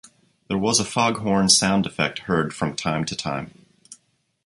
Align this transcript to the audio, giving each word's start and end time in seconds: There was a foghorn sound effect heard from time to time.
There 0.47 0.57
was 0.57 0.79
a 0.79 0.83
foghorn 0.83 1.47
sound 1.47 1.85
effect 1.85 2.21
heard 2.25 2.55
from 2.55 2.75
time 2.75 3.05
to 3.05 3.15
time. 3.15 3.53